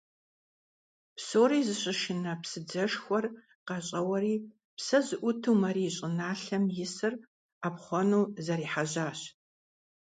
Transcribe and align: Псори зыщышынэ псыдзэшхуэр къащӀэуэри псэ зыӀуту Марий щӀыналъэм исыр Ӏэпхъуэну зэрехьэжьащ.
Псори 1.15 1.59
зыщышынэ 1.67 2.33
псыдзэшхуэр 2.41 3.25
къащӀэуэри 3.67 4.35
псэ 4.77 4.99
зыӀуту 5.05 5.53
Марий 5.63 5.91
щӀыналъэм 5.95 6.63
исыр 6.83 7.13
Ӏэпхъуэну 7.61 8.29
зэрехьэжьащ. 8.45 9.19